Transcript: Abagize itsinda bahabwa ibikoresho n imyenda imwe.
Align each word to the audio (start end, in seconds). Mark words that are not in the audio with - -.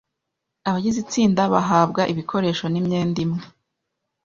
Abagize 0.67 0.97
itsinda 1.05 1.41
bahabwa 1.53 2.01
ibikoresho 2.11 2.65
n 2.69 2.75
imyenda 2.81 3.19
imwe. 3.25 3.41